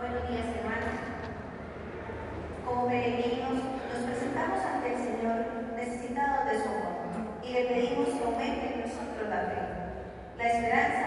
[0.00, 0.94] Buenos días, hermanos.
[2.64, 3.50] Como peregrinos,
[3.90, 5.38] nos presentamos ante el Señor
[5.74, 9.42] necesitados de su amor y le pedimos que aumente en nosotros la
[10.38, 10.97] la esperanza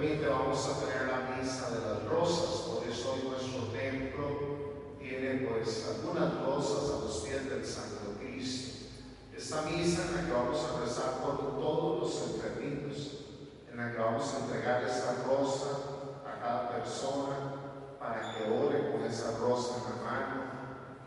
[0.00, 5.46] permite, vamos a tener la misa de las rosas, por eso hoy nuestro templo tiene
[5.46, 8.86] pues algunas rosas a los pies del Santo Cristo.
[9.36, 13.26] Esta misa en la que vamos a rezar por todos los enfermitos,
[13.70, 15.68] en la que vamos a entregar esa rosa
[16.24, 17.36] a cada persona
[17.98, 20.42] para que ore con esa rosa en la mano,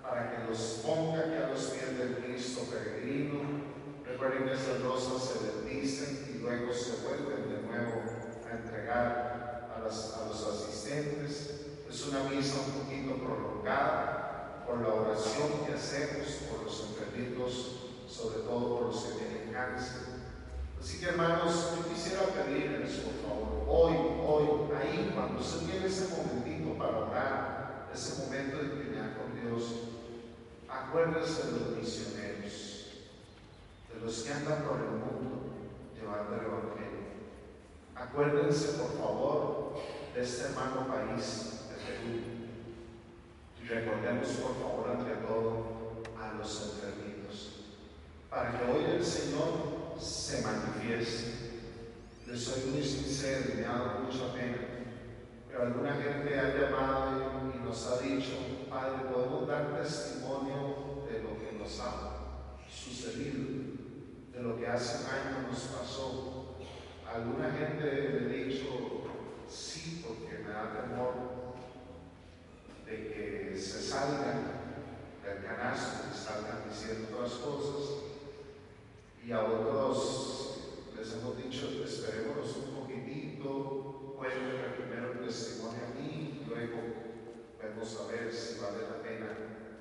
[0.04, 3.74] para que los ponga aquí a los pies del Cristo peregrino.
[4.06, 8.03] Recuerden que esas rosas se bendicen y luego se vuelven de nuevo
[8.56, 11.62] entregar a, los asistentes.
[11.90, 18.40] Es una misa un poquito prolongada por la oración que hacemos por los enfermitos, sobre
[18.40, 20.02] todo por los que tienen cáncer.
[20.80, 23.94] Así que hermanos, yo quisiera pedirles, por favor, hoy,
[24.26, 29.64] hoy, ahí, cuando se tiene ese momentito para orar, ese momento de intimidad con Dios,
[30.68, 32.88] acuérdense de los misioneros,
[33.94, 35.54] de los que andan por el mundo
[35.96, 36.93] llevando el Evangelio.
[37.96, 39.74] Acuérdense, por favor,
[40.16, 42.24] de este hermano país de Perú.
[43.62, 47.66] Y recordemos, por favor, ante todo, a los enfermitos,
[48.30, 51.44] para que hoy el Señor se manifieste.
[52.28, 54.58] Les soy muy sincero y me ha dado mucha pena,
[55.48, 61.38] pero alguna gente ha llamado y nos ha dicho, Padre, podemos dar testimonio de lo
[61.38, 62.28] que nos ha
[62.68, 63.40] sucedido,
[64.32, 66.43] de lo que hace un año nos pasó.
[67.14, 69.04] Alguna gente le ha dicho,
[69.48, 71.14] sí, porque me da temor
[72.88, 74.42] de que se salgan
[75.24, 78.00] del canasto y salgan diciendo otras cosas.
[79.24, 80.58] Y a otros
[80.98, 86.80] les hemos dicho, esperémonos un poquitito, cuéntenme primero el testimonio a mí, luego
[87.62, 89.28] vamos a ver si vale la pena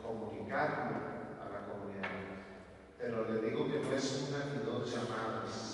[0.03, 0.97] comunicarlo
[1.41, 2.11] a la comunidad.
[2.99, 5.72] Pero le digo que no es una ni dos llamadas,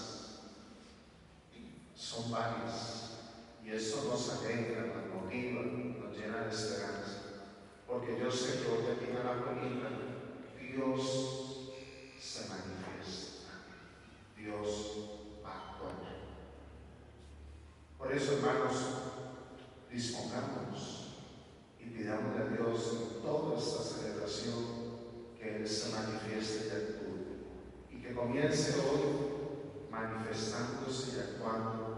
[2.08, 3.10] son varias.
[3.62, 7.20] Y eso nos alegra, nos motiva, nos llena de esperanza.
[7.86, 9.90] Porque yo sé que hoy aquí en la colina
[10.58, 11.72] Dios
[12.18, 13.50] se manifiesta.
[14.36, 14.96] Dios
[15.44, 15.92] a actuar.
[17.98, 18.74] Por eso, hermanos,
[19.92, 21.08] dispongámonos
[21.78, 24.64] y pidámosle a Dios en toda esta celebración
[25.38, 27.96] que Él se manifieste y actúe.
[27.96, 29.38] Y que comience hoy
[29.90, 31.97] manifestándose y actuando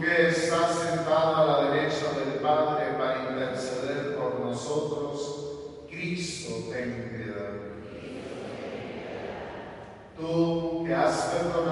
[0.00, 7.54] Que estás sentado a la derecha del Padre para interceder por nosotros, Cristo, ten piedad.
[10.16, 11.67] Tú que has perdonado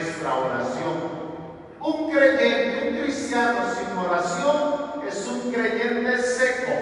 [0.00, 1.20] nuestra oración.
[1.80, 6.72] Un creyente, un cristiano sin oración es un creyente seco,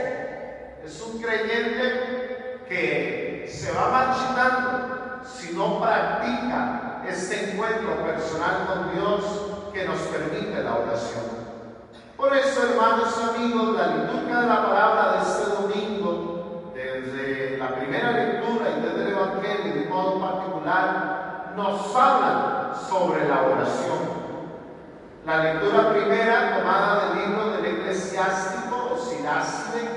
[0.85, 9.25] es un creyente que se va marchitando si no practica este encuentro personal con Dios
[9.73, 11.25] que nos permite la oración.
[12.17, 17.75] Por eso, hermanos y amigos, la liturgia de la palabra de este domingo, desde la
[17.77, 21.18] primera lectura y desde el Evangelio de modo particular,
[21.59, 23.99] nos habla sobre la oración.
[25.27, 29.91] La lectura primera, tomada del libro del eclesiástico o Siracide,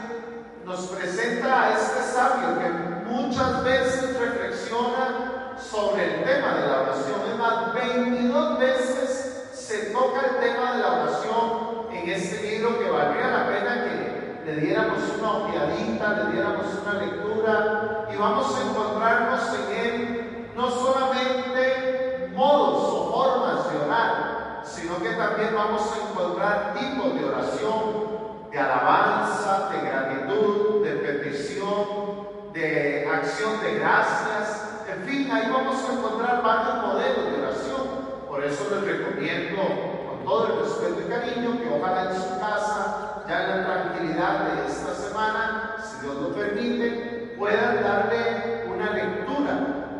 [0.66, 7.22] nos presenta a este sabio que muchas veces reflexiona sobre el tema de la oración.
[7.32, 12.90] Es más, 22 veces se toca el tema de la oración en este libro que
[12.90, 18.70] valdría la pena que le diéramos una ojeadita, le diéramos una lectura y vamos a
[18.70, 20.22] encontrarnos en él
[20.56, 27.26] no solamente modos o formas de orar, sino que también vamos a encontrar tipos de
[27.26, 34.84] oración, de alabanza, de gratitud, de petición, de acción de gracias.
[34.90, 37.82] En fin, ahí vamos a encontrar varios modelos de oración.
[38.28, 39.62] Por eso les recomiendo,
[40.10, 44.40] con todo el respeto y cariño, que ojalá en su casa, ya en la tranquilidad
[44.40, 49.54] de esta semana, si Dios lo permite, puedan darle una lectura,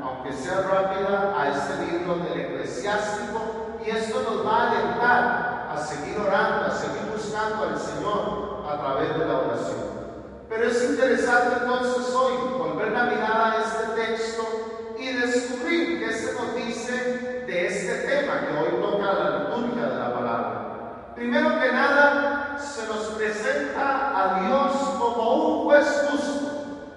[0.04, 3.61] aunque sea rápida, a este libro del eclesiástico.
[3.86, 8.78] Y esto nos va a alentar a seguir orando, a seguir buscando al Señor a
[8.80, 9.92] través de la oración.
[10.50, 14.44] Pero es interesante entonces hoy volver la mirada a este texto
[15.00, 19.96] y descubrir qué se nos dice de este tema que hoy toca la liturgia de
[19.96, 21.14] la palabra.
[21.16, 26.52] Primero que nada, se nos presenta a Dios como un juez justo,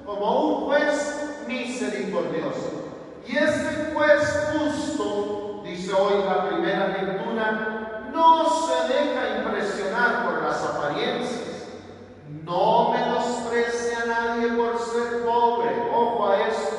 [0.05, 2.91] como un juez misericordioso.
[3.27, 5.44] Y este juez justo,
[5.75, 11.67] dice hoy la primera lectura, no se deja impresionar por las apariencias.
[12.45, 15.71] No menosprecia a nadie por ser pobre.
[15.93, 16.77] Ojo a esto.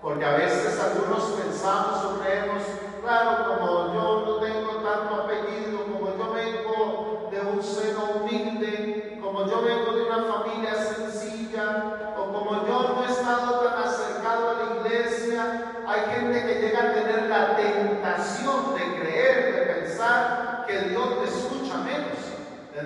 [0.00, 2.62] Porque a veces algunos pensamos o creemos,
[3.02, 9.46] claro, como yo no tengo tanto apellido, como yo vengo de un seno humilde, como
[9.46, 14.54] yo vengo de una familia sencilla, o como yo no he estado tan acercado a
[14.54, 20.78] la iglesia, hay gente que llega a tener la tentación de creer, de pensar que
[20.88, 22.18] Dios te escucha menos.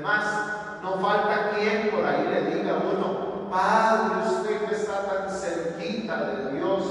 [0.09, 6.25] No falta quien por ahí le diga a uno, Padre, usted que está tan cerquita
[6.25, 6.83] de Dios,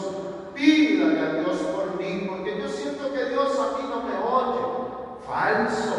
[0.54, 4.62] pídale a Dios por mí, porque yo siento que Dios a mí no me oye.
[5.26, 5.96] Falso.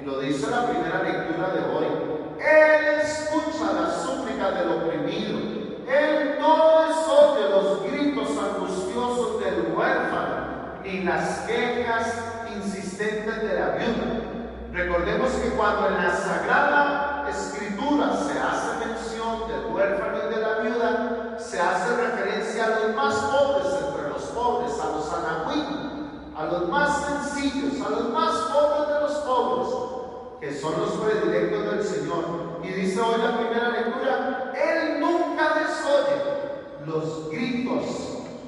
[0.00, 1.86] Y lo dice la primera lectura de hoy.
[2.40, 5.38] Él escucha las súplicas del oprimido.
[5.86, 12.14] Él no desoye los gritos angustiosos del huérfano, ni las quejas
[12.56, 14.38] insistentes de la viuda.
[14.72, 21.36] Recordemos cuando en la Sagrada Escritura se hace mención del huérfano y de la viuda,
[21.38, 26.68] se hace referencia a los más pobres entre los pobres, a los anahuim, a los
[26.68, 29.74] más sencillos, a los más pobres de los pobres,
[30.40, 32.24] que son los predilectos del Señor.
[32.62, 37.84] Y dice hoy la primera lectura, Él nunca desoye los gritos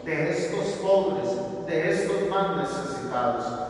[0.05, 3.70] de estos pobres, de estos más necesitados.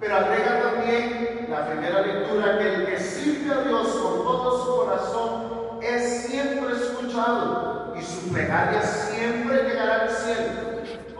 [0.00, 4.76] Pero agrega también la primera lectura que el que sirve a Dios con todo su
[4.76, 10.68] corazón es siempre escuchado y su plegaria siempre llegará al cielo.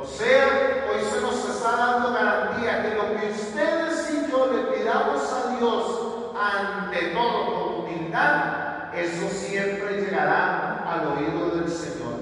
[0.00, 0.46] O sea,
[0.92, 5.56] hoy se nos está dando garantía que lo que ustedes y yo le pidamos a
[5.56, 6.08] Dios
[6.40, 12.14] ante todo con humildad, eso siempre llegará al oído del Señor.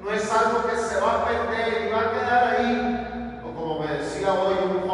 [0.00, 3.40] No es algo que se va a perder y va a quedar ahí.
[3.46, 4.86] O como me decía hoy un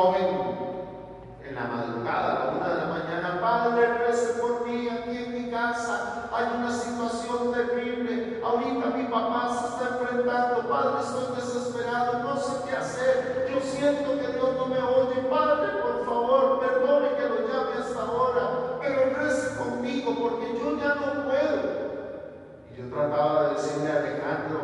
[2.08, 6.28] madrugada, la una de la mañana, Padre, rece por mí aquí en mi casa.
[6.32, 8.40] Hay una situación terrible.
[8.44, 10.68] Ahorita mi papá se está enfrentando.
[10.68, 13.48] Padre, estoy desesperado, no sé qué hacer.
[13.52, 15.20] Yo siento que Dios no me oye.
[15.28, 20.94] Padre, por favor, perdone que lo llame hasta ahora, pero rece conmigo porque yo ya
[20.94, 21.88] no puedo.
[22.72, 24.60] Y yo trataba de decirle a Alejandro,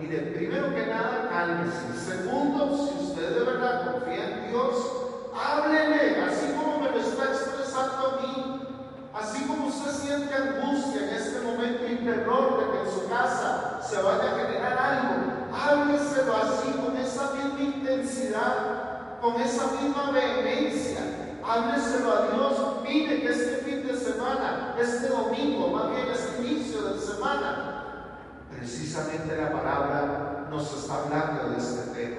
[0.00, 1.92] mire, primero que nada, cálmese.
[1.94, 4.98] Segundo, si usted de verdad confía en Dios,
[5.38, 8.60] háblele, así como me lo está expresando a mí.
[9.20, 13.80] Así como usted siente angustia en este momento y terror de que en su casa
[13.82, 21.00] se vaya a generar algo, hábleselo así, con esa misma intensidad, con esa misma vehemencia.
[21.44, 26.82] Hábleselo a Dios, olvide que este fin de semana, este domingo, más bien este inicio
[26.82, 27.84] de semana,
[28.50, 32.16] precisamente la palabra nos está hablando de este tema.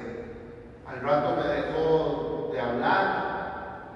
[0.85, 3.39] Al rato me dejó de hablar,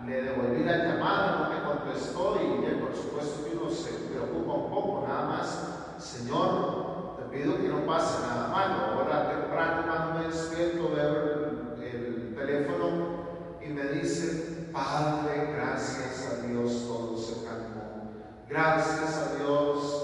[0.06, 4.54] le devolví la llamada, no me contestó y él, por supuesto que uno se preocupa
[4.54, 5.60] un poco, nada más.
[5.98, 9.02] Señor, te pido que no pase nada malo.
[9.02, 16.48] Ahora temprano cuando me despierto veo el, el teléfono y me dice, Padre, gracias a
[16.48, 18.12] Dios todo se calmó.
[18.48, 20.04] Gracias a Dios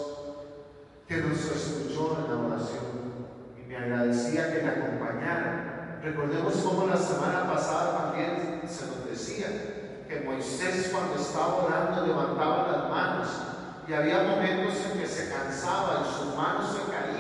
[1.08, 2.86] que nos escuchó en la oración
[3.58, 6.00] y me agradecía que me acompañara.
[6.04, 9.48] Recordemos cómo la semana pasada también se nos decía
[10.08, 13.28] que Moisés cuando estaba orando levantaba las manos
[13.88, 17.19] y había momentos en que se cansaba y sus manos se caían,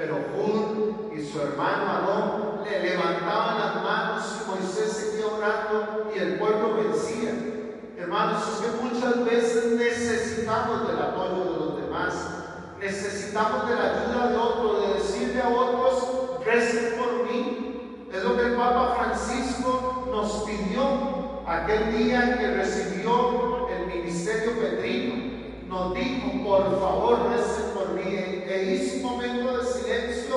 [0.00, 6.18] pero Hur y su hermano Aarón le levantaban las manos y Moisés seguía orando y
[6.18, 7.32] el pueblo vencía.
[7.98, 12.14] Hermanos, es que muchas veces necesitamos del apoyo de los demás,
[12.80, 18.06] necesitamos de la ayuda de otros, de decirle a otros, recen por mí.
[18.10, 25.30] Es lo que el Papa Francisco nos pidió aquel día que recibió el ministerio petrino.
[25.68, 28.29] Nos dijo, por favor, recen por mí.
[28.50, 30.36] Hizo un momento de silencio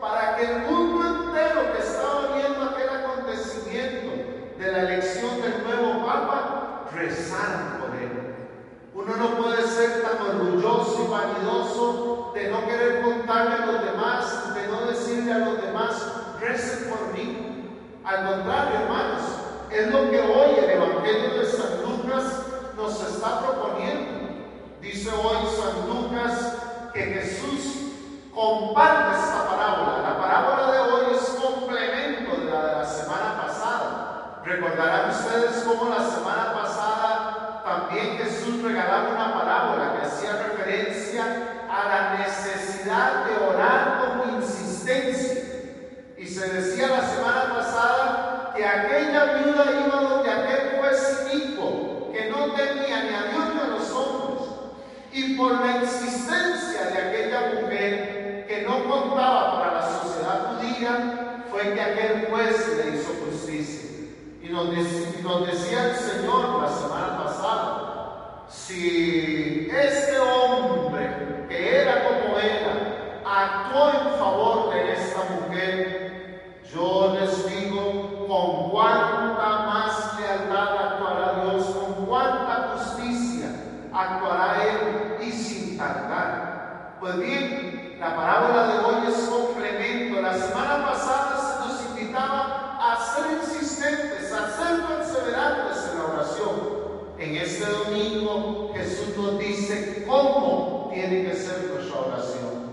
[0.00, 4.10] para que el mundo entero que estaba viendo aquel acontecimiento
[4.58, 8.34] de la elección del nuevo Papa rezara por él.
[8.92, 14.54] Uno no puede ser tan orgulloso y vanidoso de no querer contarle a los demás,
[14.56, 16.04] de no decirle a los demás,
[16.40, 17.68] recen por mí.
[18.02, 19.22] Al contrario, hermanos,
[19.70, 22.24] es lo que hoy el Evangelio de San Lucas
[22.76, 24.10] nos está proponiendo.
[24.80, 26.61] Dice hoy San Lucas
[26.92, 27.92] que Jesús
[28.34, 30.02] comparte esta parábola.
[30.02, 34.42] La parábola de hoy es complemento de la de la semana pasada.
[34.44, 41.24] Recordarán ustedes cómo la semana pasada también Jesús regalaba una parábola que hacía referencia
[41.70, 45.42] a la necesidad de orar con insistencia.
[46.18, 52.30] Y se decía la semana pasada que aquella viuda iba donde aquel juez inicuo, que
[52.30, 54.31] no temía ni a Dios ni a los hombres.
[55.12, 61.74] Y por la insistencia de aquella mujer que no contaba para la sociedad judía, fue
[61.74, 63.90] que aquel juez le hizo justicia.
[64.42, 64.70] Y nos,
[65.46, 74.18] decía el Señor la semana pasada, si este hombre que era como era, actuó en
[74.18, 82.72] favor de esta mujer, yo les digo con cuánta más lealtad actuará Dios, con cuánta
[82.74, 83.48] justicia
[83.92, 86.96] actuará Él y sin tardar.
[87.00, 90.20] Pues bien, la parábola de hoy es complemento.
[90.20, 96.82] La semana pasada se nos invitaba a ser insistentes, a ser perseverantes en la oración.
[97.18, 102.72] En este domingo Jesús nos dice cómo tiene que ser nuestra oración.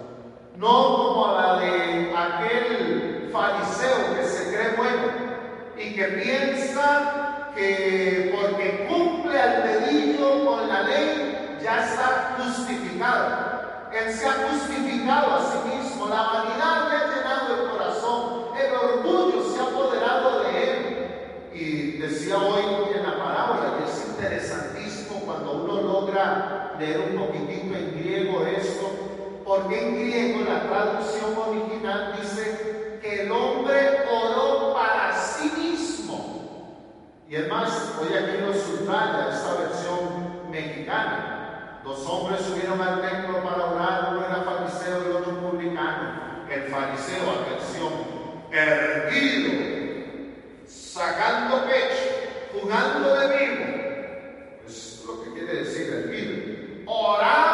[0.58, 5.08] No como la de aquel fariseo que se cree bueno
[5.78, 13.60] y que piensa que porque cumple al dedillo con la ley ya está justificado.
[13.92, 18.74] Él se ha justificado a sí mismo, la vanidad le ha llenado el corazón, el
[18.74, 21.08] orgullo se ha apoderado de él.
[21.54, 24.69] Y decía hoy en la parábola, que es cuando
[26.80, 28.90] leer un poquitito en griego esto,
[29.46, 36.80] porque en griego la traducción original dice que el hombre oró para sí mismo.
[37.28, 41.82] Y es más, hoy aquí lo subraya esta versión mexicana.
[41.84, 46.46] Los hombres subieron al templo para orar, uno era fariseo y otro publicano.
[46.50, 47.94] El fariseo, atención,
[48.52, 49.52] erguido,
[50.68, 53.69] sacando pecho, jugando de vivo.
[55.10, 56.36] Es lo que quiere decir erguido.
[56.86, 57.49] Oraba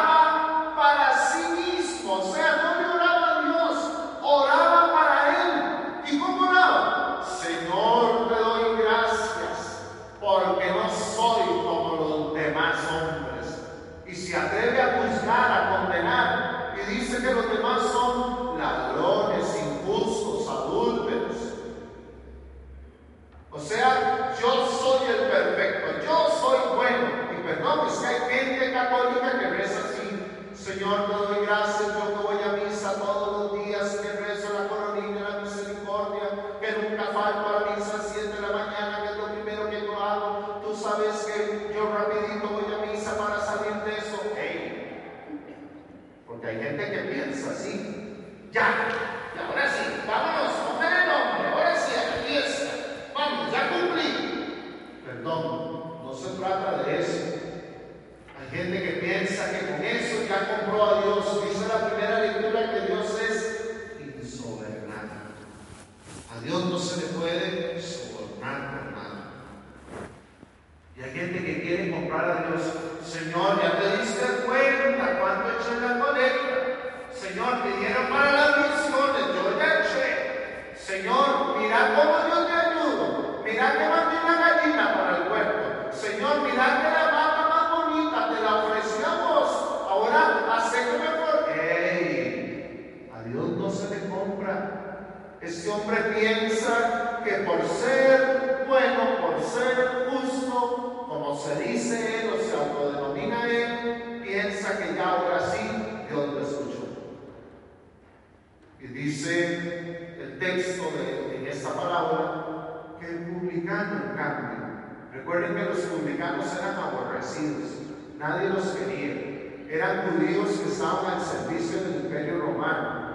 [118.18, 119.36] nadie los quería,
[119.70, 123.06] eran judíos que estaban al servicio del imperio romano.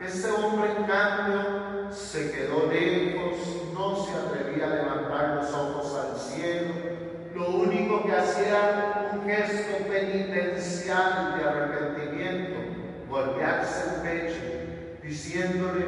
[0.00, 3.36] Este hombre, en cambio, se quedó lejos,
[3.74, 6.74] no se atrevía a levantar los ojos al cielo.
[7.34, 12.58] Lo único que hacía era un gesto penitencial de arrepentimiento,
[13.08, 14.40] golpearse el pecho,
[15.02, 15.86] diciéndole,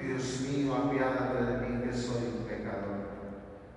[0.00, 2.98] Dios mío, apiádate de mí que soy un pecador.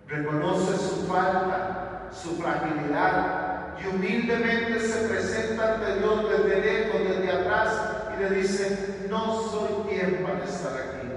[0.07, 3.51] Reconoce su falta, su fragilidad
[3.82, 7.69] y humildemente se presenta ante Dios desde lejos, desde atrás
[8.15, 11.07] y le dice, no soy quien para estar aquí,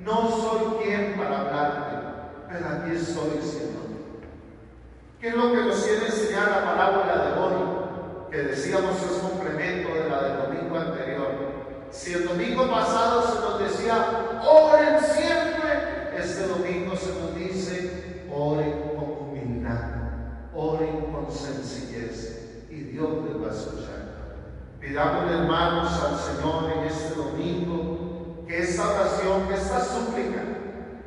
[0.00, 1.96] no soy quien para hablarte,
[2.50, 3.70] pero aquí estoy, Señor.
[5.20, 8.30] ¿Qué es lo que nos quiere enseñar la parábola de hoy?
[8.30, 11.30] Que decíamos es complemento de la del domingo anterior.
[11.90, 18.80] Si el domingo pasado se nos decía, oren siempre, este domingo se nos dice, oren
[18.96, 19.99] con humildad,
[20.54, 24.00] oren con sencillez y Dios les va a escuchar.
[24.80, 30.42] Pidamos hermanos al Señor en este domingo que esta oración, que esta súplica,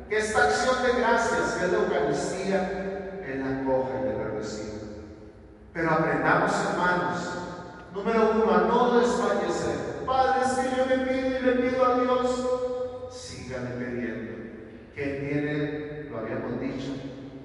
[0.08, 4.74] que esta acción de gracias, que es la Eucaristía, Él la coja y la reciba.
[5.72, 7.18] Pero aprendamos, hermanos,
[7.92, 10.04] número uno, a no desfallecer.
[10.06, 14.32] Padre, es que yo le pido y le pido a Dios, sígale pidiendo,
[14.94, 16.92] que tiene, lo habíamos dicho,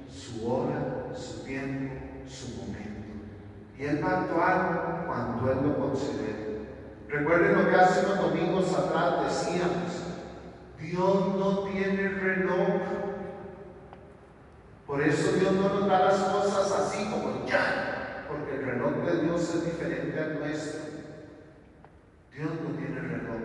[0.08, 1.96] su hora, su tiempo,
[2.28, 3.10] su momento.
[3.78, 6.60] Y Él va a actuar cuando Él lo considere.
[7.08, 10.04] Recuerden lo que hace unos domingos atrás decíamos,
[10.80, 12.82] Dios no tiene reloj.
[14.86, 19.22] Por eso Dios no nos da las cosas así como ya, porque el reloj de
[19.24, 20.82] Dios es diferente al nuestro.
[22.36, 23.42] Dios no tiene reloj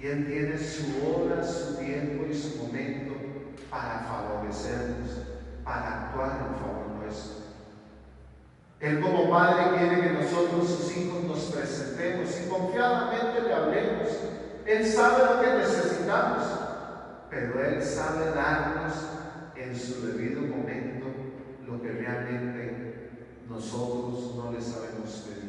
[0.00, 3.14] y Él tiene su hora, su tiempo y su momento
[3.70, 5.26] para favorecernos,
[5.64, 6.87] para actuar en favor
[8.80, 14.08] Él como Padre quiere que nosotros, sus hijos, nos presentemos y confiadamente le hablemos.
[14.64, 16.44] Él sabe lo que necesitamos,
[17.28, 18.92] pero Él sabe darnos
[19.56, 21.06] en su debido momento
[21.66, 23.10] lo que realmente
[23.48, 25.48] nosotros no le sabemos pedir.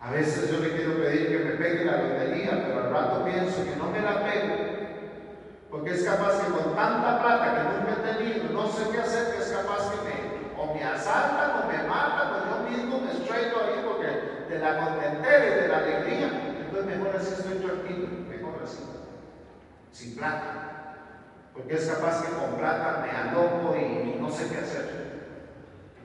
[0.00, 3.64] A veces yo le quiero pedir que me pegue la lotería, pero al rato pienso
[3.64, 4.73] que no me la pego,
[5.74, 9.34] porque es capaz que con tanta plata que nunca he tenido, no sé qué hacer,
[9.34, 13.10] que es capaz que me, o me asaltan o me matan, o yo mismo me
[13.10, 18.06] estrello ahí porque de la contentera y de la alegría, entonces mejor así estoy tranquilo,
[18.28, 18.84] mejor así,
[19.90, 20.94] sin plata.
[21.52, 25.04] Porque es capaz que con plata me aloco y, no sé qué hacer.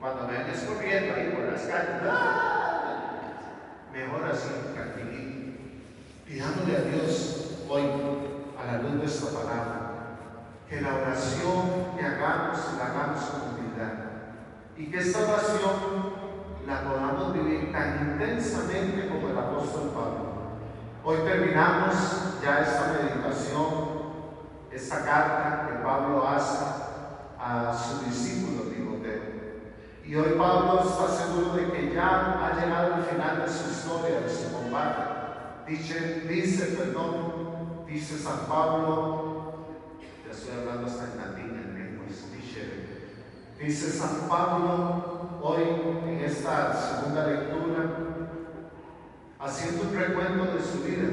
[0.00, 2.82] Cuando me ven corriendo ahí por las calles, ¡ah!
[3.92, 5.60] mejor así, tranquilito.
[6.26, 8.29] Pidándole a Dios hoy,
[8.60, 9.90] a la luz de esta palabra,
[10.68, 13.92] que la oración que hagamos la hagamos con humildad.
[14.76, 16.20] Y que esta oración
[16.66, 20.30] la podamos vivir tan intensamente como el apóstol Pablo.
[21.02, 24.00] Hoy terminamos ya esta meditación
[24.70, 26.64] esta carta que Pablo hace
[27.38, 29.20] a su discípulo Timoteo.
[30.04, 34.20] Y hoy Pablo está seguro de que ya ha llegado al final de su historia,
[34.20, 35.02] de su combate.
[35.66, 37.39] Dice, dice, perdón,
[37.90, 39.54] dice San Pablo,
[40.24, 42.04] ya estoy hablando hasta en latín, en lengua,
[43.58, 45.64] dice, San Pablo hoy
[46.06, 47.90] en esta segunda lectura,
[49.40, 51.08] haciendo un recuento de su vida,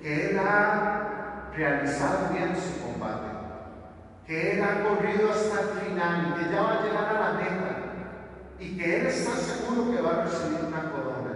[0.00, 3.28] que él ha realizado bien su combate,
[4.24, 7.76] que Él ha corrido hasta el final que ya va a llegar a la meta
[8.60, 11.30] y que Él está seguro que va a recibir una corona.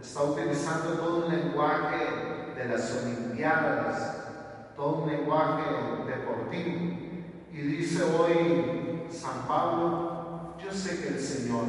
[0.00, 2.29] Está utilizando todo un lenguaje
[2.60, 4.16] de las Olimpiadas,
[4.76, 5.62] todo un lenguaje
[6.06, 6.98] deportivo.
[7.50, 11.64] Y dice hoy San Pablo, yo sé que el Señor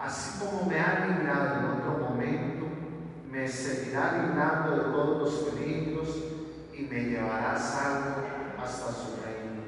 [0.00, 2.66] así como me ha librado en otro momento,
[3.30, 6.08] me seguirá librando de todos los peligros
[6.76, 8.22] y me llevará salvo
[8.60, 9.62] hasta su reino.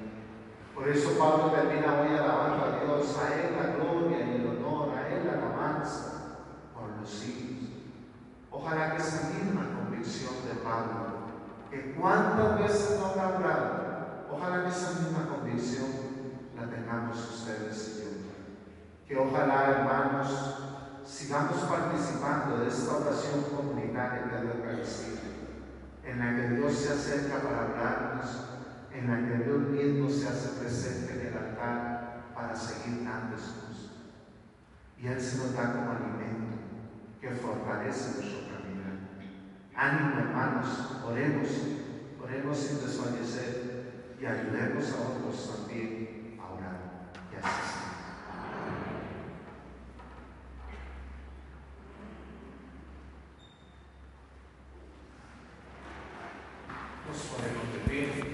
[0.74, 4.90] Por eso Pablo termina hoy alabando a Dios, a Él la gloria y el honor,
[4.96, 7.70] a Él la alabanza por los siglos.
[8.50, 9.30] Ojalá que esa
[10.10, 11.30] de Pablo,
[11.70, 15.86] que cuántas veces no habrá hablado, ojalá que esa misma convicción
[16.56, 18.10] la tengamos ustedes y yo.
[19.06, 20.56] Que ojalá, hermanos,
[21.06, 25.20] sigamos participando de esta oración comunitaria de la Eucaristía,
[26.04, 28.26] en la que Dios se acerca para hablarnos,
[28.92, 33.92] en la que Dios mismo se hace presente en el altar para seguir dando luz.
[34.98, 36.56] Y Él se nos da como alimento
[37.20, 38.49] que fortalece nuestro.
[39.82, 40.66] Ánimo, hermanos,
[41.06, 41.48] oremos,
[42.22, 43.70] oremos sin desfallecer
[44.20, 46.80] y ayudemos a otros también a orar.
[47.32, 47.50] Y sea.
[57.08, 58.32] Nos ponemos de pie.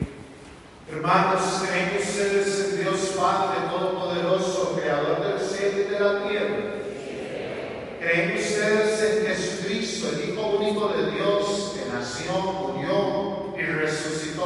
[0.91, 6.77] Hermanos, creen ustedes en Dios Padre Todopoderoso, Creador del cielo y de la tierra.
[8.01, 13.63] ¿Creen ustedes en Jesucristo, el Hijo único de Dios, que nació, murió y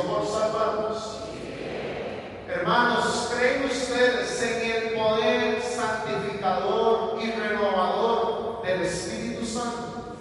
[0.03, 1.21] por salvarnos?
[2.49, 10.17] Hermanos, ¿creen ustedes en el poder santificador y renovador del Espíritu Santo?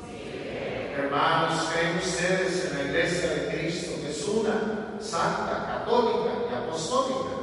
[0.97, 7.36] Hermanos, ¿creen ustedes en la Iglesia de Cristo, que es una, santa, católica y apostólica?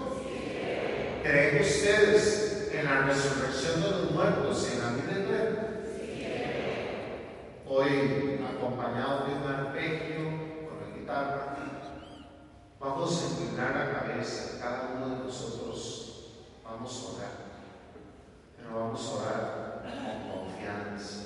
[1.22, 5.66] ¿Creen ustedes en la resurrección de los muertos y en la vida eterna?
[7.68, 10.16] Hoy, acompañado de un arpegio
[10.68, 11.56] con la guitarra,
[12.79, 17.33] vamos a inclinar la cabeza, cada uno de nosotros vamos a orar,
[18.57, 21.22] pero vamos a orar con confianza,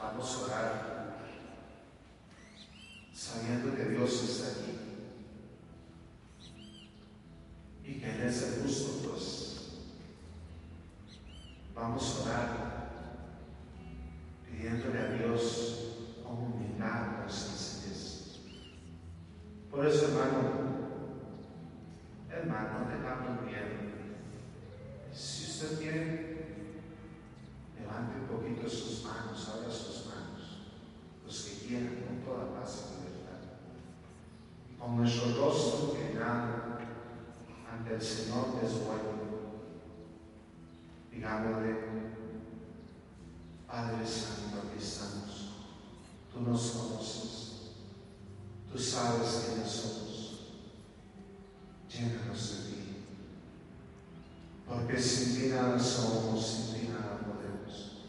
[0.00, 0.94] vamos a orar
[3.12, 4.78] sabiendo que Dios está aquí
[7.84, 9.50] y que Él es el justo, pues.
[11.74, 12.90] Vamos a orar
[14.46, 15.84] pidiéndole a Dios
[16.34, 17.53] humildad, sencillez.
[19.74, 20.40] Por eso, hermano,
[22.30, 23.74] hermano, no tengamos miedo.
[25.12, 26.70] Si usted quiere,
[27.80, 30.60] levante un poquito sus manos, abra sus manos,
[31.26, 33.40] los que quieran, con toda paz y libertad.
[34.78, 36.78] Con nuestro rostro inclinado
[37.68, 39.14] ante el Señor bueno,
[41.10, 41.74] digámosle,
[43.66, 45.50] Padre Santo, aquí estamos.
[46.32, 47.43] Tú nos conoces.
[48.74, 50.40] Tú sabes quiénes somos.
[51.88, 52.96] Llénanos de ti.
[54.66, 58.02] Porque sin ti nada somos, sin ti nada podemos.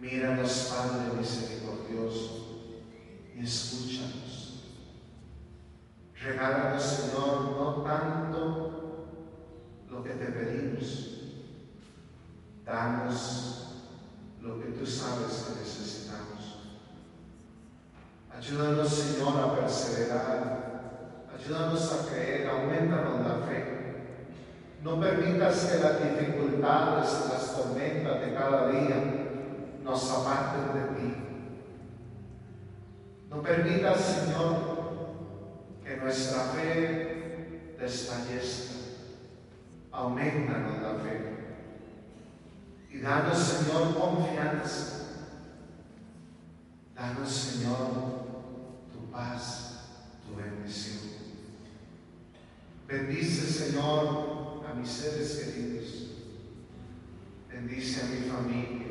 [0.00, 2.72] Míranos, Padre misericordioso,
[3.36, 4.64] y escúchanos.
[6.20, 9.06] Regálanos, Señor, no tanto
[9.90, 11.08] lo que te pedimos.
[12.64, 13.66] Danos
[14.42, 16.33] lo que tú sabes que necesitamos.
[18.36, 20.64] Ayúdanos, Señor, a perseverar.
[21.34, 23.74] Ayúdanos a creer, aumentanos la fe.
[24.82, 28.96] No permitas que las dificultades y las tormentas de cada día
[29.82, 31.16] nos aparten de ti.
[33.30, 34.74] No permitas, Señor,
[35.84, 38.74] que nuestra fe desfallezca.
[39.92, 41.34] Aumentanos la fe.
[42.90, 45.04] Y danos, Señor, confianza.
[46.94, 48.23] Danos, Señor,
[49.14, 49.78] paz,
[50.26, 51.14] tu bendición.
[52.88, 55.86] Bendice, Señor, a mis seres queridos.
[57.48, 58.86] Bendice a mi familia.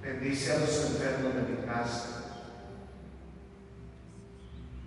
[0.00, 2.20] Bendice a los enfermos de mi casa.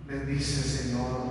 [0.06, 1.27] Bendice, Señor,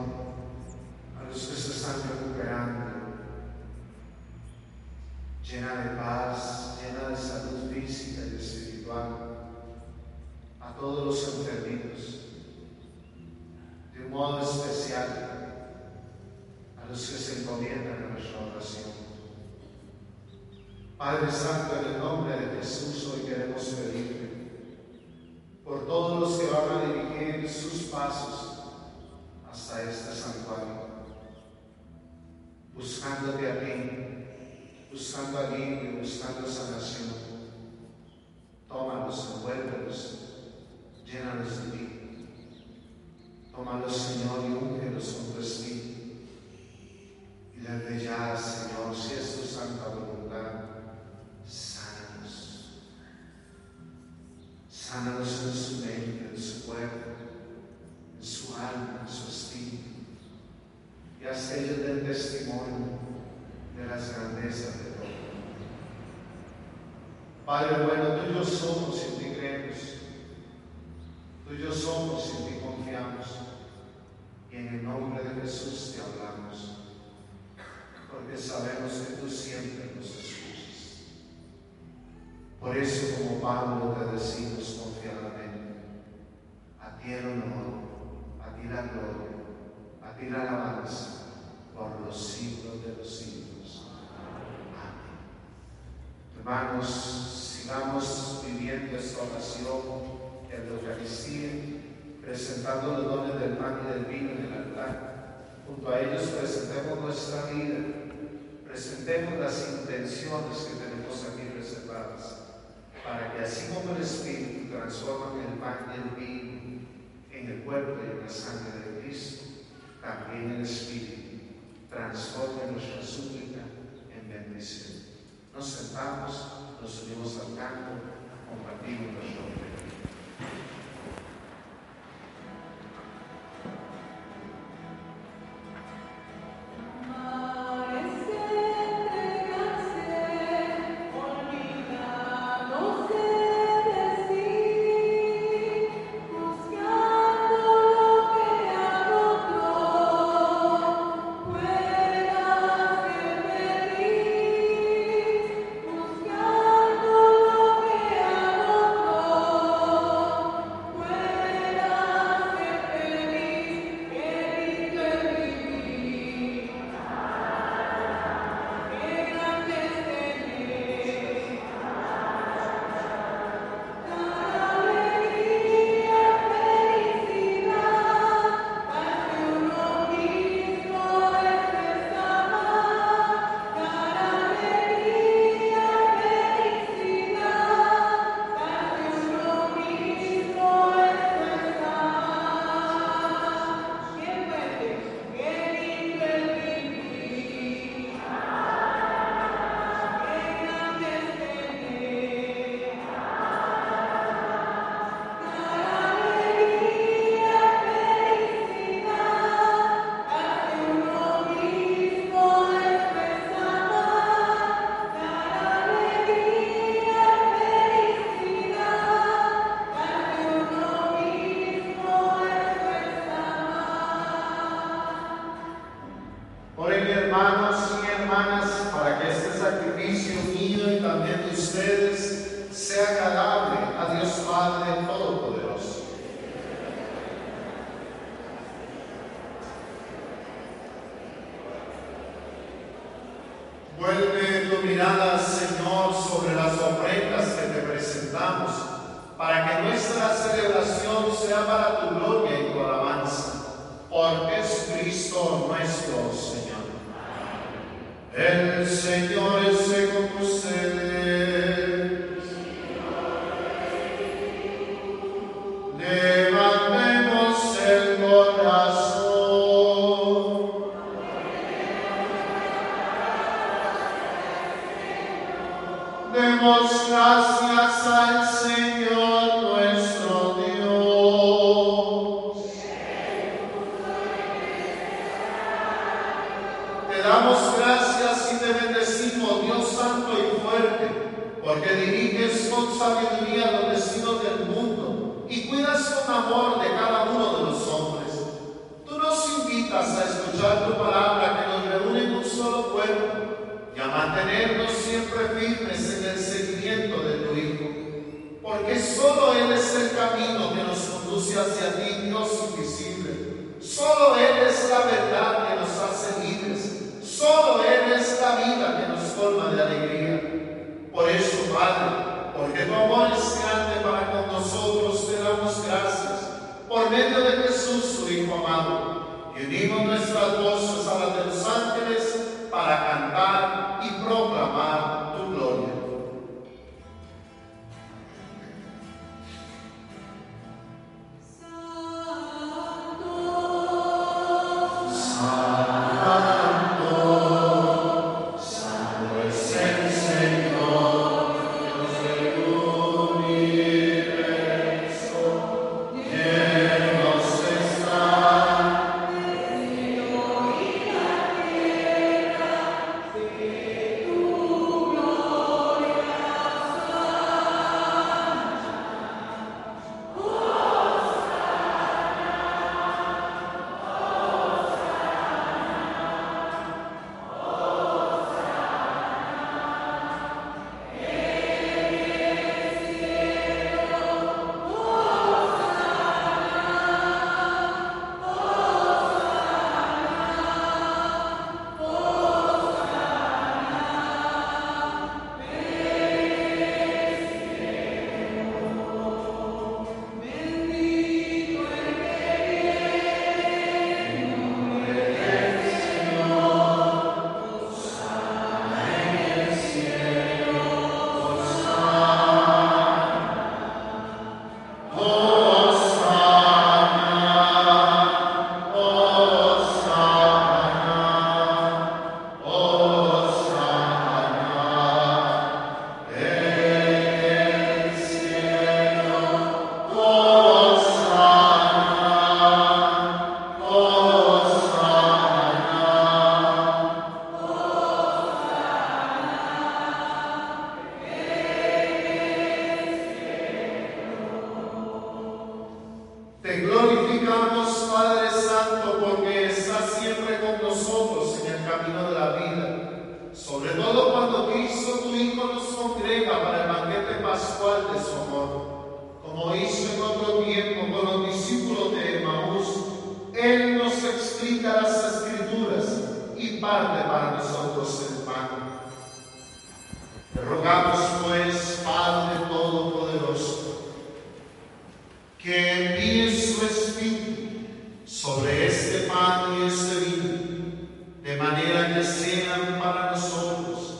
[482.47, 484.15] cena para nosotros,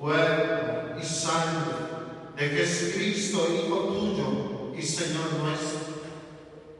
[0.00, 1.74] cuerpo y sangre,
[2.36, 5.98] de que es Cristo, Hijo tuyo y Señor nuestro.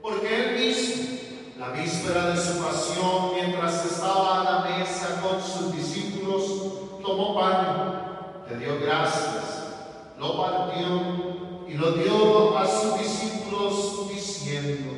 [0.01, 1.19] Porque Él mismo,
[1.59, 6.45] la víspera de su pasión, mientras estaba a la mesa con sus discípulos,
[7.03, 9.65] tomó pan, le dio gracias,
[10.19, 14.98] lo partió y lo dio a sus discípulos diciendo,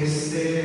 [0.00, 0.57] Este,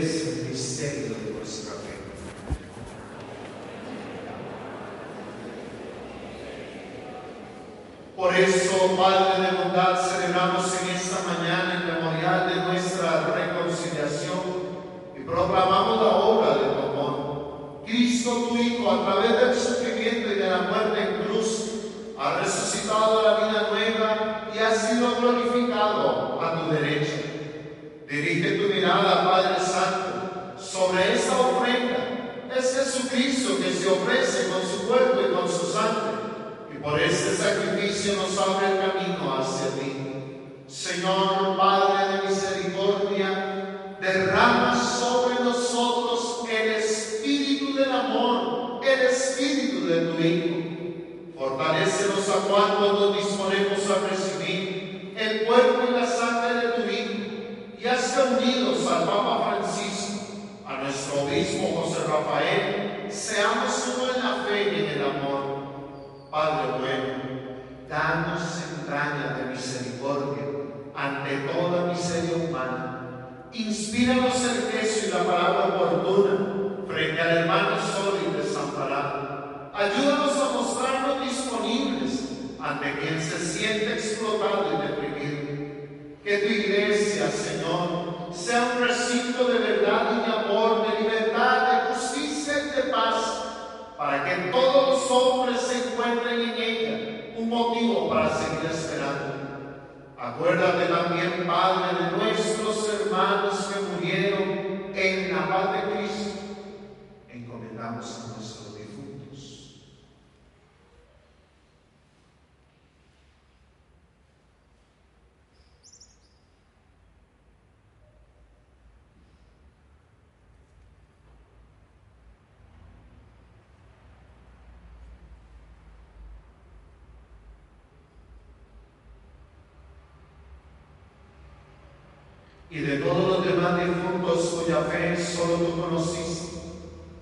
[132.73, 136.57] y de todos los demás difuntos cuya fe solo tú conociste.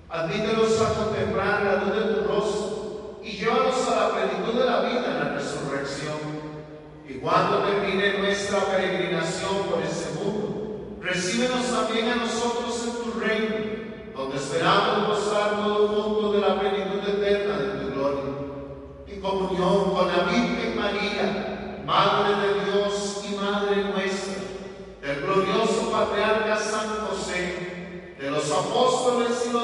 [0.08, 4.80] Admítelos a contemplar la luz de tu rostro y llévalos a la plenitud de la
[4.80, 6.16] vida en la resurrección.
[7.06, 13.56] Y cuando termine nuestra peregrinación por este mundo, recíbenos también a nosotros en tu reino,
[14.16, 16.81] donde esperamos gozar todo el mundo de la plenitud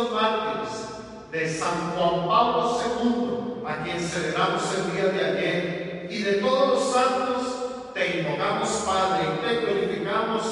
[0.05, 0.89] mártires
[1.31, 6.69] de San Juan Pablo II, a quien celebramos el día de ayer, y de todos
[6.69, 10.43] los santos, te invocamos, Padre, y te glorificamos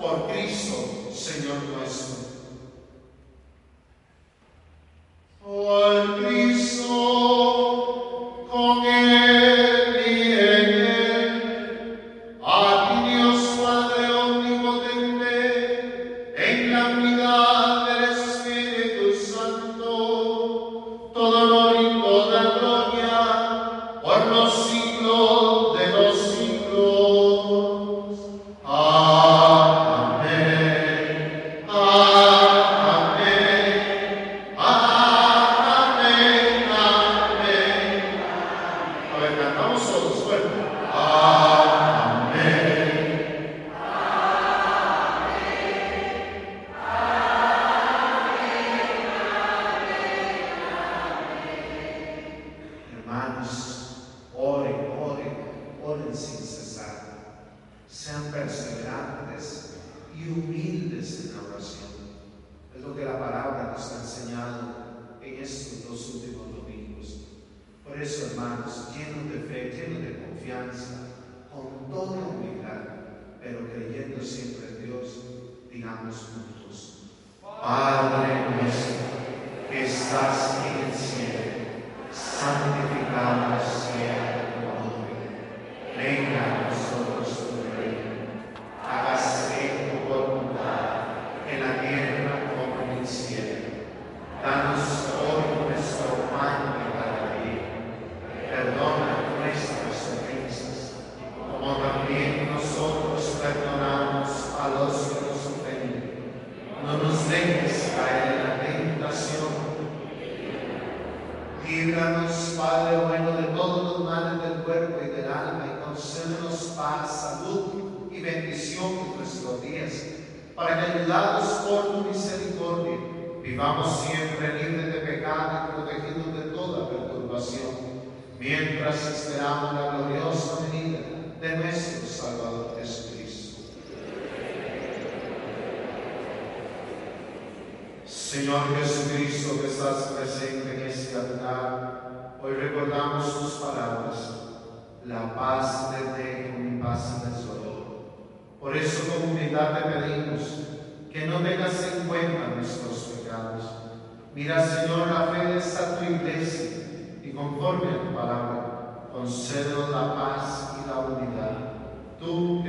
[0.00, 2.28] por Cristo, Señor nuestro.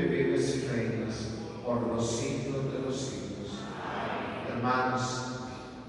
[0.08, 1.28] vives y reinas
[1.66, 3.60] por los siglos de los siglos.
[4.50, 5.02] Hermanos,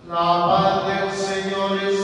[0.08, 1.99] la paz del Señor es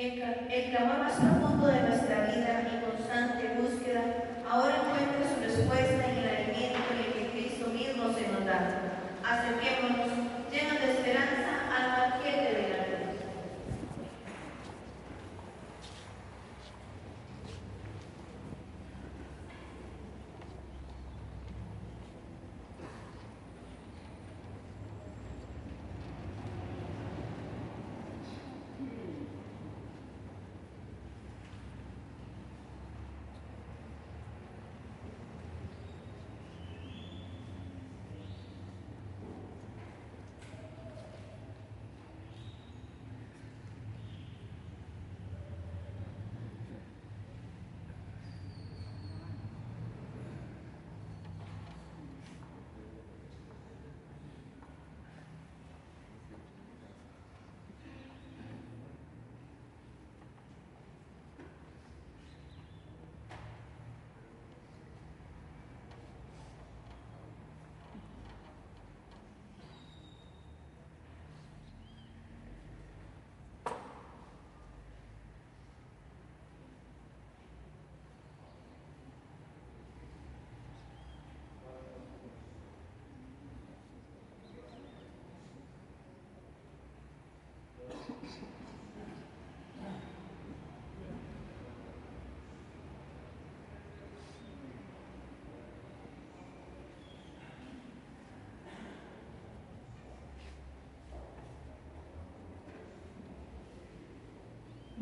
[0.00, 0.12] El,
[0.50, 1.99] el clamor más profundo de nuestra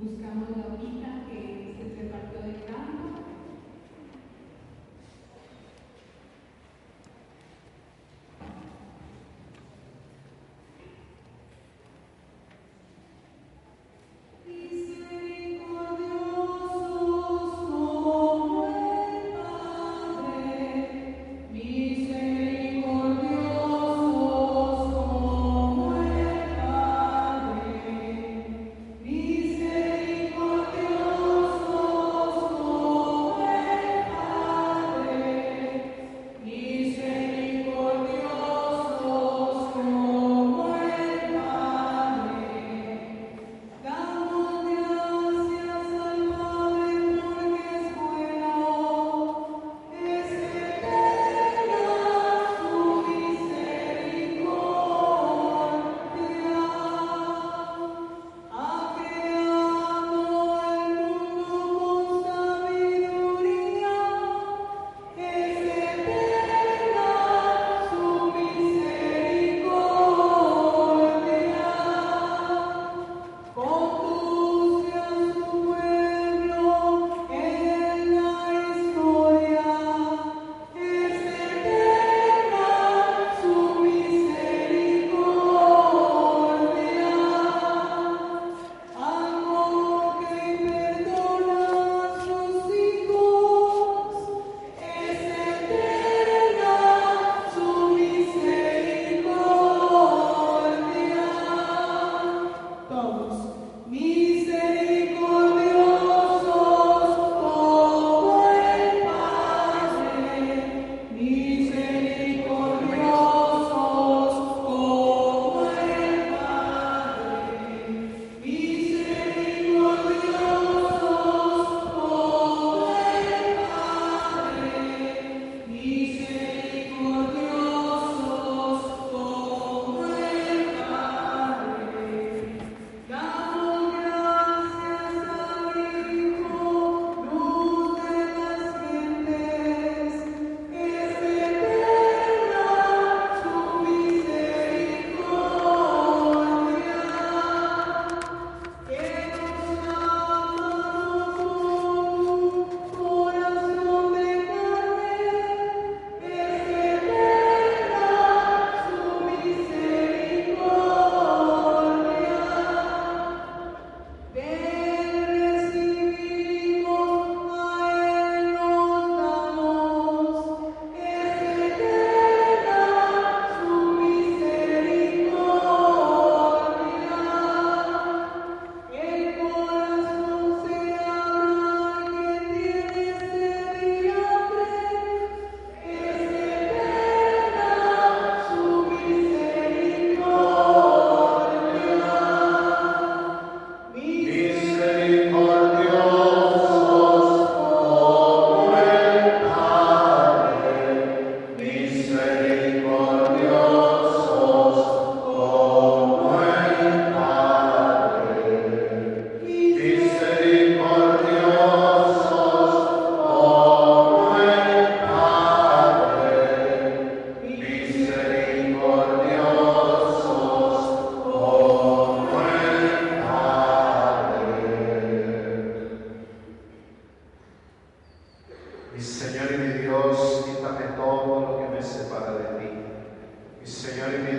[0.09, 1.18] buscamos la hojita.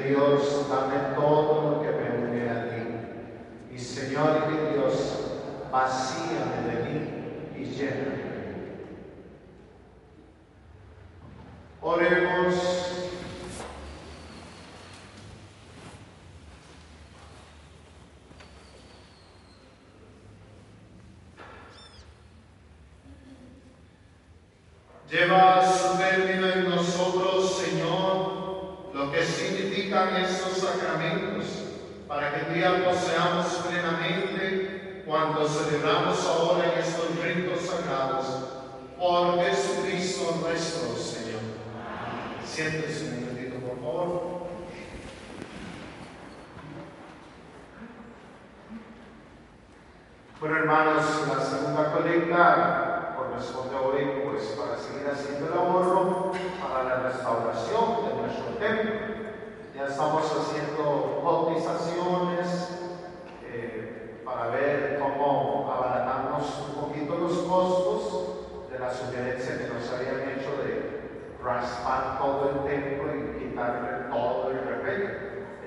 [0.09, 2.81] Dios, dame todo lo que me une a ti.
[3.71, 4.93] Mi Señor y mi Dios,
[5.71, 6.99] vacíame de mí
[7.55, 8.19] y lléname.
[11.81, 12.99] Oremos.
[25.09, 31.45] Lleva a su término en nosotros, Señor, lo que significan estos sacramentos,
[32.07, 38.25] para que día poseamos plenamente cuando celebramos ahora en estos ritos sagrados.
[38.99, 41.39] Por Jesucristo nuestro Señor.
[42.45, 44.39] Siéntese un momentito, por favor.
[50.39, 56.31] Bueno, hermanos, la segunda colecta corresponde hoy pues para seguir haciendo el ahorro
[56.63, 58.95] para la restauración de nuestro templo.
[59.75, 62.69] Ya estamos haciendo cotizaciones
[63.51, 70.39] eh, para ver cómo abaratamos un poquito los costos de la sugerencia que nos habían
[70.39, 75.09] hecho de raspar todo el templo y quitarle todo el repello.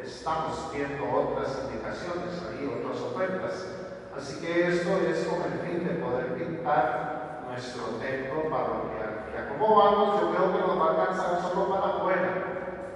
[0.02, 3.81] Estamos viendo otras indicaciones ahí, otras ofertas.
[4.16, 9.24] Así que esto es con el fin de poder pintar nuestro templo parroquial.
[9.34, 12.44] Ya como vamos, yo creo que nos va a alcanzar solo para afuera.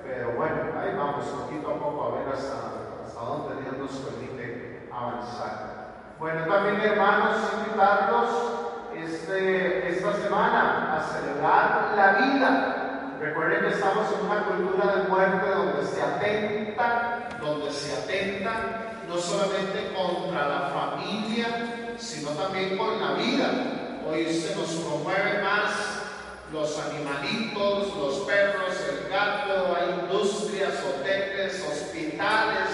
[0.04, 2.54] Pero bueno, ahí vamos poquito a poco a ver hasta,
[3.04, 5.76] hasta dónde Dios nos permite avanzar.
[6.18, 8.30] Bueno, también hermanos, invitarlos
[8.94, 13.16] este, esta semana a celebrar la vida.
[13.20, 19.18] Recuerden que estamos en una cultura de muerte donde se atenta, donde se atenta no
[19.18, 24.00] solamente contra la familia, sino también con la vida.
[24.08, 25.72] Hoy se nos promueve más
[26.52, 32.68] los animalitos, los perros, el gato, hay industrias, hoteles, hospitales,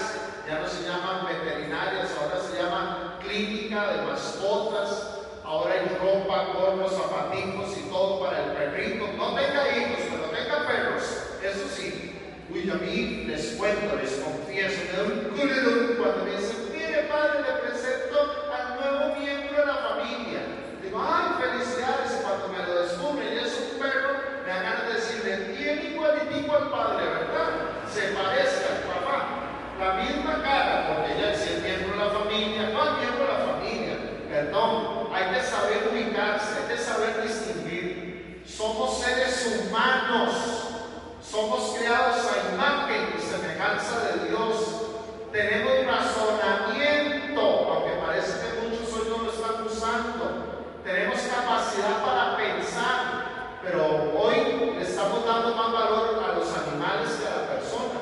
[0.47, 6.93] ya no se llaman veterinarias, ahora se llama clínica de mascotas, ahora hay ropa, gorros,
[6.93, 9.07] zapaticos y todo para el perrito.
[9.17, 11.03] No tenga hijos, pero tenga perros,
[11.41, 12.12] eso sí,
[12.53, 17.09] Uy, a mí les cuento, les confieso, me da un culo cuando me dicen, mire
[17.09, 20.41] padre, le presento al nuevo miembro de la familia.
[20.83, 24.93] Digo, ay, felicidades, cuando me lo descubren y es un perro, me dan ganas de
[24.93, 27.49] decirle, tiene igualitico al padre, ¿verdad?
[27.91, 29.49] Se parece al papá.
[29.79, 33.33] La misma cara, porque ya es el miembro de la familia, no el miembro de
[33.33, 33.93] la familia,
[34.29, 38.43] perdón, hay que saber ubicarse, hay que saber distinguir.
[38.45, 40.63] Somos seres humanos.
[41.33, 42.12] Somos creados
[43.73, 44.53] de Dios.
[45.31, 50.77] Tenemos razonamiento, aunque parece que muchos hoy no lo están usando.
[50.83, 57.27] Tenemos capacidad para pensar, pero hoy le estamos dando más valor a los animales que
[57.27, 57.99] a la persona.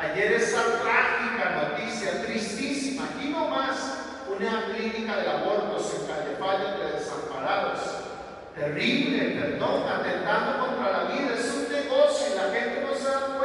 [0.00, 3.76] Ayer esa trágica noticia, tristísima, aquí nomás,
[4.26, 7.80] una clínica de abortos en Calle de desamparados.
[8.54, 11.34] Terrible, perdón, atentando contra la vida.
[11.34, 13.39] Es un negocio y la gente no cuenta.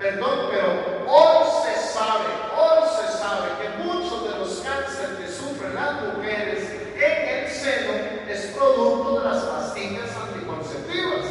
[0.00, 0.66] Perdón, pero
[1.08, 2.24] hoy se sabe,
[2.56, 7.92] hoy se sabe que muchos de los cánceres que sufren las mujeres en el seno
[8.26, 11.26] es producto de las pastillas anticonceptivas.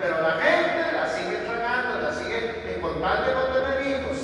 [0.00, 4.18] Pero la gente la sigue tragando, la sigue en con tal de no tener hijos,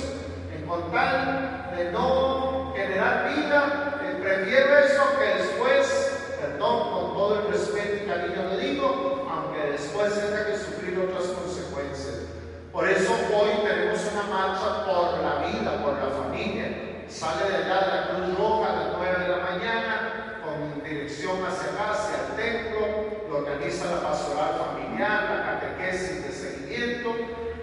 [0.55, 7.39] en con tal de no generar vida, eh, prefiere eso que después, perdón, con todo
[7.41, 12.29] el respeto y cariño le digo, aunque después tenga que sufrir otras consecuencias.
[12.71, 16.98] Por eso hoy tenemos una marcha por la vida, por la familia.
[17.09, 21.43] Sale de allá de la Cruz Roja a las 9 de la mañana con dirección
[21.43, 22.85] hacia acá, hacia el templo.
[23.27, 27.15] Lo organiza la pastoral familiar, la catequesis de seguimiento.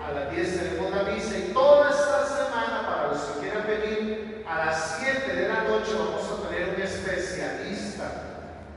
[0.04, 4.44] A las 10 tenemos la misa y toda esta semana, para los que quieran venir,
[4.48, 8.10] a las 7 de la noche vamos a tener un especialista.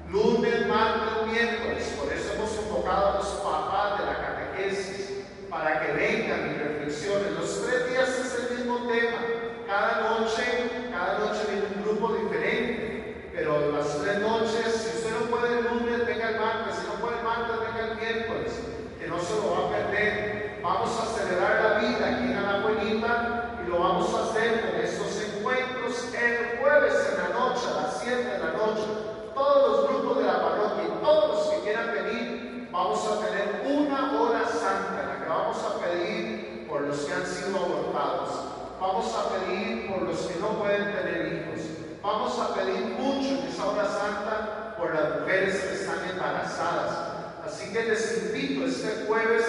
[0.07, 1.95] Lunes, martes, miércoles.
[1.99, 7.35] Por eso hemos convocado a los papás de la catequesis para que vengan y reflexionen.
[7.35, 9.28] Los tres días es el mismo tema.
[9.69, 13.29] Cada noche, cada noche viene un grupo diferente.
[13.31, 16.73] Pero las tres noches, si usted no puede el lunes, venga el martes.
[16.81, 18.51] Si no puede el martes, venga el miércoles.
[18.99, 20.59] Que no se lo va a perder.
[20.63, 25.21] Vamos a celebrar la vida aquí en Anabuelita y lo vamos a hacer con estos
[25.21, 28.89] encuentros el jueves en la noche, a las 7 de la noche.
[29.35, 33.61] Todos los grupos de la parroquia y todos los que quieran venir, vamos a tener
[33.69, 38.48] una hora santa la que vamos a pedir por los que han sido abortados.
[38.79, 41.67] Vamos a pedir por los que no pueden tener hijos.
[42.01, 46.97] Vamos a pedir mucho en esa hora santa por las mujeres que están embarazadas.
[47.45, 49.43] Así que les invito este jueves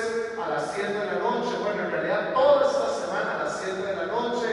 [0.44, 3.86] a las 7 de la noche, bueno, en realidad toda esta semana a las 7
[3.86, 4.48] de la noche,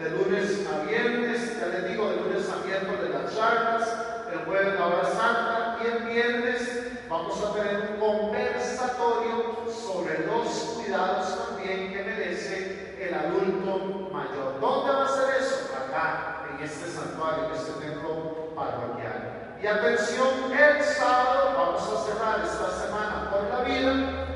[0.00, 3.88] de lunes a viernes, ya les digo, de lunes a miércoles las charlas,
[4.32, 10.48] el jueves la hora santa y el viernes vamos a tener un conversatorio sobre los
[10.48, 12.75] cuidados también que merece
[13.08, 14.60] el adulto mayor.
[14.60, 15.70] ¿Dónde va a ser eso?
[15.76, 19.56] Acá, en este santuario, en este templo parroquial.
[19.62, 23.92] Y atención, el sábado vamos a cerrar esta semana por la vida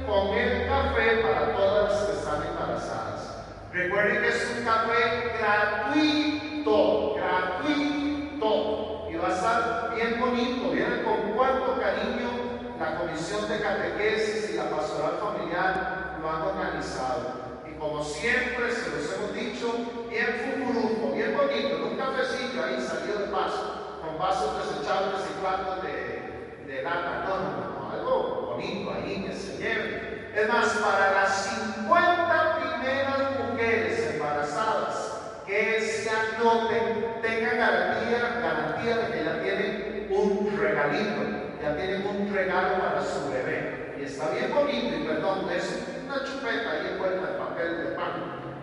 [0.06, 3.44] con el café para todas las que están embarazadas.
[3.72, 8.50] Recuerden que es un café gratuito, gratuito.
[9.10, 10.72] Y va a estar bien bonito.
[10.72, 12.30] Miren con cuánto cariño
[12.78, 17.39] la Comisión de Catequesis y la Pastoral Familiar lo han organizado.
[18.04, 23.26] Siempre, se los hemos dicho, bien fumurufo, bien bonito, en un cafecillo ahí salido de
[23.26, 27.26] paso, con vasos desechables y platos de, de lata.
[27.28, 30.30] No, no, algo bonito ahí que se lleve.
[30.34, 39.12] Es más, para las 50 primeras mujeres embarazadas que se anoten, tengan garantía, garantía de
[39.12, 43.94] que ya tienen un regalito ya tienen un regalo para su bebé.
[44.00, 47.39] Y está bien bonito, y perdón, es una chupeta ahí envuelta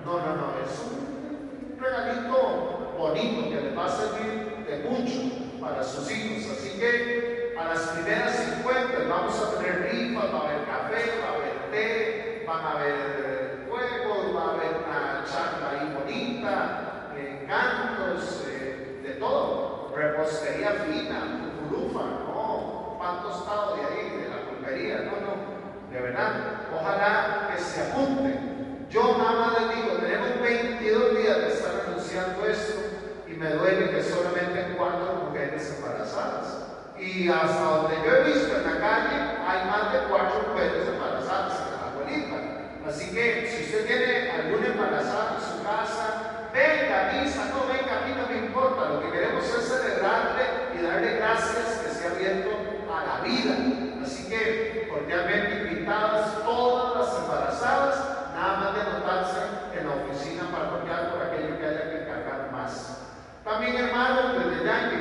[0.08, 5.84] No, no, no, es un regalito bonito que les va a servir de mucho para
[5.84, 6.52] sus hijos.
[6.58, 8.34] Así que a las primeras
[8.64, 12.72] 50 vamos a tener rifas, va a haber café, va a haber té, van a
[12.72, 20.72] haber juegos, va a haber una charla ahí bonita, eh, cantos, eh, de todo, repostería
[20.72, 22.98] fina, cucurufa, ¿no?
[22.98, 26.32] pan tostado de ahí, de la pulpería, no, no, de verdad,
[26.74, 28.47] ojalá que se apunten.
[28.90, 32.80] Yo nada más les digo, tenemos 22 días de estar anunciando esto
[33.28, 36.68] y me duele que solamente cuatro mujeres embarazadas.
[37.00, 41.60] Y hasta donde yo he visto en la calle, hay más de cuatro mujeres embarazadas
[41.62, 42.58] en la abuelita.
[42.88, 48.08] Así que si usted tiene alguna embarazada en su casa, venga, misa, no venga, a
[48.08, 48.90] mí no me importa.
[48.90, 50.44] Lo que queremos es celebrarle
[50.74, 52.50] y darle gracias que se ha abierto
[52.90, 53.54] a la vida.
[54.02, 59.40] Así que cordialmente invitadas todas las embarazadas, nada más de anotarse
[59.78, 62.98] en la oficina parroquial por aquello que haya que cargar más.
[63.44, 64.38] También, hermanos,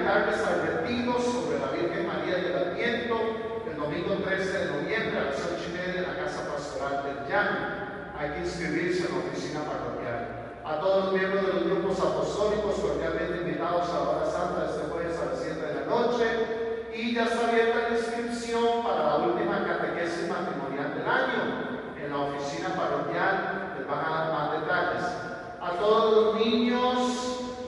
[0.09, 3.19] al retiro sobre la Virgen María del Adviento
[3.67, 7.27] el domingo 13 de noviembre a las 8 y media en la Casa Pastoral del
[7.27, 8.15] Llano.
[8.17, 10.63] Hay que inscribirse en la oficina parroquial.
[10.65, 14.87] A todos los miembros de los grupos apostólicos, cordialmente invitados a la hora santa este
[14.95, 16.27] jueves a las 7 de la noche
[16.95, 21.43] y ya está abierta la inscripción para la última catequesis matrimonial del año.
[21.99, 25.03] En la oficina parroquial les van a dar más detalles.
[25.61, 27.06] A todos los niños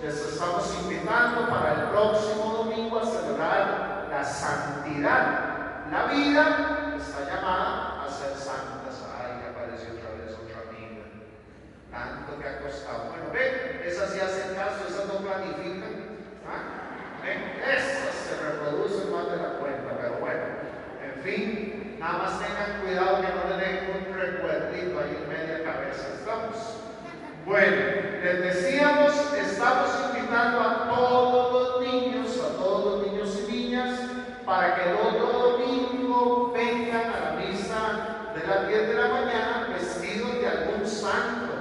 [0.03, 5.87] les estamos invitando para el próximo domingo a celebrar la santidad.
[5.91, 9.03] La vida está llamada a ser santas.
[9.19, 11.03] Ay, que apareció otra vez otra amiga.
[11.91, 13.11] Tanto que ha costado.
[13.11, 16.19] Bueno, ven, esas sí hacen caso, esas no planifican.
[16.47, 16.79] ¿Ah?
[17.25, 20.45] Estas se reproducen más de la cuenta, pero bueno,
[21.03, 25.65] en fin, nada más tengan cuidado que no le den un recuerdito ahí en media
[25.65, 26.09] cabeza.
[26.15, 26.57] ¿Estamos?
[27.45, 34.01] Bueno, les decíamos, estamos invitando a todos los niños, a todos los niños y niñas,
[34.45, 39.69] para que el otro domingo vengan a la misa de las 10 de la mañana
[39.73, 41.53] vestidos de algún santo,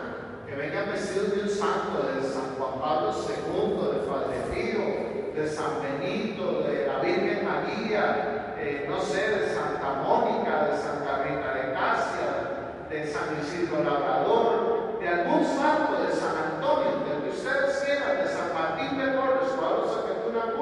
[0.47, 5.47] que vengan vestidos de un santo, de San Juan Pablo II, de Padre Pío, de
[5.47, 11.53] San Benito, de la Virgen María, eh, no sé, de Santa Mónica, de Santa Rita
[11.53, 12.57] de Casia,
[12.89, 18.27] de San Isidro Labrador, de algún santo, de San Antonio, del que ustedes quieran, de
[18.27, 20.57] San Martín de Porres, todos se aventuran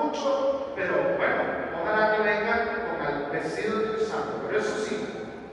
[0.76, 1.44] pero bueno,
[1.82, 4.44] ojalá que vengan con el vestido de un santo.
[4.48, 4.96] Pero eso sí,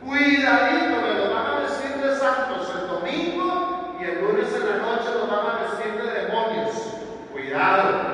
[0.04, 4.76] cuidadito, me lo van a vestir de santos el domingo y el lunes en la
[4.76, 6.74] noche lo van a vestir de demonios.
[7.32, 8.12] Cuidado.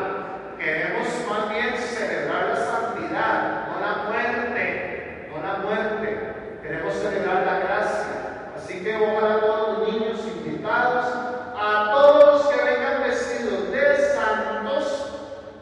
[0.59, 6.33] Queremos más bien celebrar la santidad, no la muerte, no la muerte.
[6.63, 8.53] Queremos celebrar la gracia.
[8.57, 11.07] Así que ojalá todos los niños invitados,
[11.57, 15.09] a todos los que vengan vestidos de santos,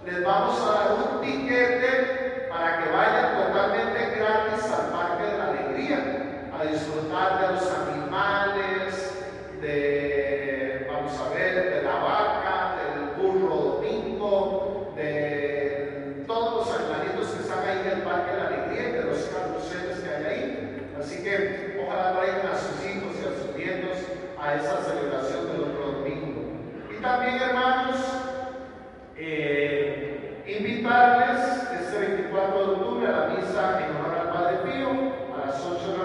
[0.07, 5.49] les vamos a dar un tiquete para que vayan totalmente gratis al Parque de la
[5.49, 5.99] Alegría,
[6.59, 9.13] a disfrutar de los animales,
[9.61, 17.43] de, vamos a ver, de la vaca, del burro domingo, de todos los animalitos que
[17.43, 20.93] están ahí en el Parque de la Alegría de los carruseles que hay ahí.
[21.01, 23.99] Así que ojalá traigan a sus hijos y a sus nietos
[24.41, 26.43] a esa celebración del otro domingo.
[26.91, 27.97] Y también, hermanos,
[29.17, 31.41] eh, invitarles
[31.81, 34.89] este 24 de octubre a la misa en honor al Padre Pío
[35.35, 35.97] a las 8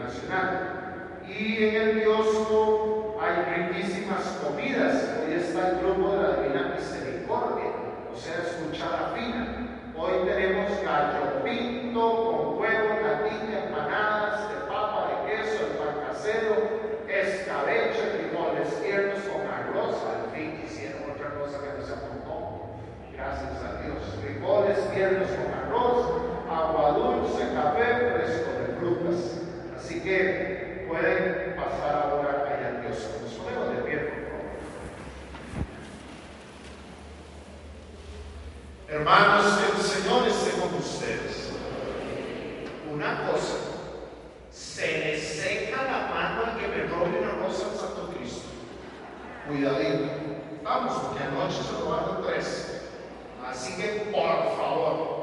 [0.00, 1.20] internacional.
[1.28, 5.18] Y en el kiosco hay riquísimas comidas.
[5.22, 7.70] Hoy está el grupo de la Divina Misericordia,
[8.12, 9.68] o sea, escuchada fina.
[9.96, 16.56] Hoy tenemos gallo pinto con huevo, natilla, empanadas de papa, de queso, el pan casero,
[17.06, 19.96] escabeche, frijoles tiernos con arroz.
[20.08, 22.80] Al fin hicieron otra cosa que no se apuntó.
[23.14, 23.98] Gracias a Dios.
[24.22, 26.06] Frijoles tiernos con arroz,
[26.50, 29.40] agua dulce, café, fresco de frutas.
[29.90, 33.10] Así que pueden pasar ahora allá al Dios.
[33.22, 34.50] Nos ponemos de pie, por favor.
[38.88, 41.52] Hermanos, el Señor esté con ustedes.
[42.92, 43.56] Una cosa,
[44.52, 46.84] se le seca la mano al que me
[47.58, 48.48] al Santo Cristo.
[49.46, 50.04] Cuidadito.
[50.62, 52.82] Vamos, porque anoche se robaron tres.
[53.46, 55.20] Así que, por favor,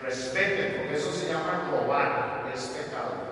[0.00, 3.26] respeten, porque eso se llama robar, es pecado.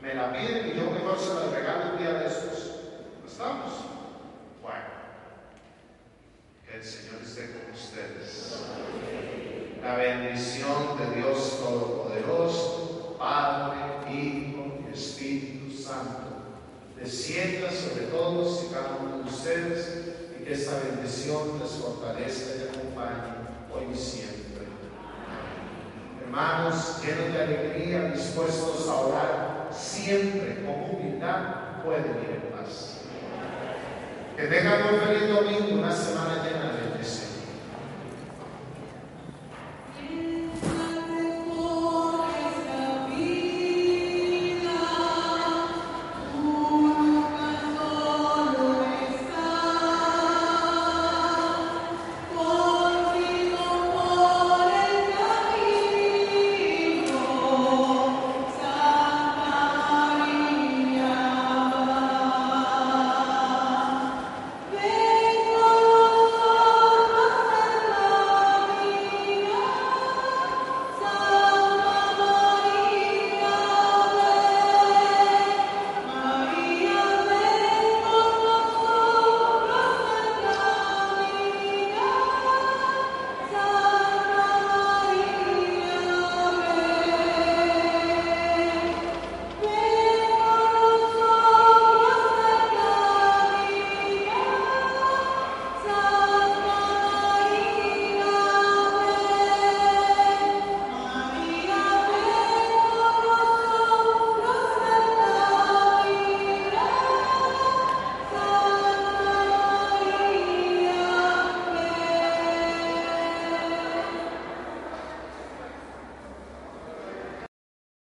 [0.00, 2.80] Me la piden y yo mejor se la regalo un día de estos.
[3.26, 3.72] ¿Estamos?
[4.62, 4.84] Bueno.
[6.64, 8.64] Que el Señor esté con ustedes.
[9.82, 16.25] La bendición de Dios Todopoderoso, Padre, Hijo y Espíritu Santo,
[17.06, 19.88] descienda sobre todos y cada uno de ustedes
[20.40, 24.66] y que esta bendición les fortalezca y acompañe hoy y siempre.
[26.20, 33.02] Hermanos, llenos de alegría, dispuestos a orar, siempre con humildad, pueden ir en paz.
[34.36, 36.85] Que tengan un feliz domingo, una semana llena de